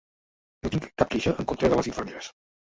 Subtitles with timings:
[0.63, 2.35] No tinc cap queixa en contra de les infermeres